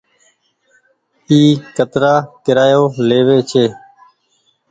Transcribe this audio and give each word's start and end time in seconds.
اي 1.29 1.39
ڪترآ 1.75 2.13
ڪيرآيو 2.43 2.83
ليوي 3.07 3.39
ڇي۔ 3.49 3.65